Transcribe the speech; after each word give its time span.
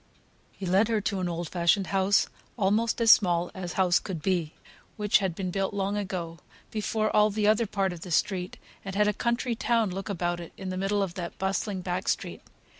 He 0.51 0.65
led 0.65 0.87
her 0.87 0.99
to 1.01 1.19
an 1.19 1.29
old 1.29 1.47
fashioned 1.47 1.85
house, 1.93 2.27
almost 2.57 2.99
as 2.99 3.11
small 3.11 3.51
as 3.53 3.73
house 3.73 3.99
could 3.99 4.19
be, 4.23 4.55
which 4.97 5.19
had 5.19 5.35
been 5.35 5.51
built 5.51 5.75
long 5.75 5.95
ago, 5.95 6.39
before 6.71 7.15
all 7.15 7.29
the 7.29 7.45
other 7.45 7.67
part 7.67 7.93
of 7.93 8.01
the 8.01 8.09
street, 8.09 8.57
and 8.83 8.95
had 8.95 9.07
a 9.07 9.13
country 9.13 9.53
town 9.53 9.91
look 9.91 10.09
about 10.09 10.39
it 10.39 10.53
in 10.57 10.69
the 10.69 10.75
middle 10.77 11.03
of 11.03 11.13
that 11.13 11.37
bustling 11.37 11.81
back 11.81 12.07
street. 12.07 12.41